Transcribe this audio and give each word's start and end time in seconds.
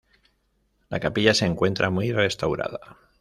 La 0.89 0.99
capilla 0.99 1.35
se 1.35 1.45
encuentra 1.45 1.91
muy 1.91 2.11
restaurada. 2.11 2.79